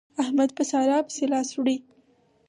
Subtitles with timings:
[0.23, 1.77] احمد په سارا پسې لاس وړي.